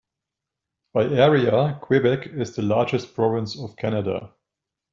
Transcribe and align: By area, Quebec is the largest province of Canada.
By 0.93 1.03
area, 1.03 1.77
Quebec 1.79 2.25
is 2.25 2.55
the 2.55 2.63
largest 2.63 3.13
province 3.13 3.55
of 3.59 3.75
Canada. 3.75 4.33